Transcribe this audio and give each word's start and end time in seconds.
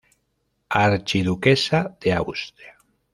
Archiduquesa 0.83 1.95
de 1.99 2.11
Austria. 2.13 2.75